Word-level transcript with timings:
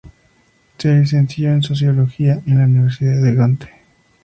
Se 0.79 0.91
licenció 0.97 1.51
en 1.51 1.61
Sociología 1.61 2.41
en 2.47 2.57
la 2.57 2.63
Universidad 2.65 3.21
de 3.21 3.35
Gante. 3.35 3.69